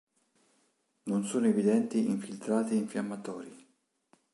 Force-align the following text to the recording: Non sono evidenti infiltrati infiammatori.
Non 1.05 1.23
sono 1.25 1.45
evidenti 1.45 2.09
infiltrati 2.09 2.75
infiammatori. 2.75 3.55